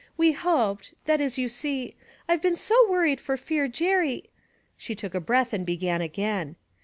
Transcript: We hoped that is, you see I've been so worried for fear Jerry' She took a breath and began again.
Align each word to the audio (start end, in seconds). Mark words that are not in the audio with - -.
We 0.17 0.31
hoped 0.31 0.95
that 1.05 1.21
is, 1.21 1.37
you 1.37 1.47
see 1.47 1.95
I've 2.27 2.41
been 2.41 2.55
so 2.55 2.89
worried 2.89 3.21
for 3.21 3.37
fear 3.37 3.67
Jerry' 3.67 4.31
She 4.75 4.95
took 4.95 5.13
a 5.13 5.21
breath 5.21 5.53
and 5.53 5.63
began 5.63 6.01
again. 6.01 6.55